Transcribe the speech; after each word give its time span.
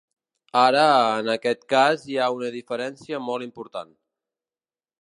Ara, 0.61 0.85
en 1.25 1.29
aquest 1.33 1.61
cas 1.75 2.07
hi 2.13 2.17
ha 2.23 2.31
una 2.39 2.51
diferència 2.59 3.21
molt 3.29 3.49
important. 3.51 3.97